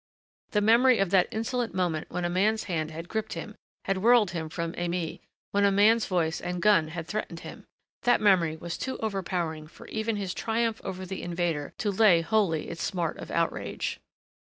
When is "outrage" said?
13.29-13.99